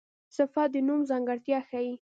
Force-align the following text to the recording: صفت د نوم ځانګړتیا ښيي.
صفت 0.35 0.67
د 0.73 0.75
نوم 0.87 1.01
ځانګړتیا 1.09 1.59
ښيي. 1.69 1.95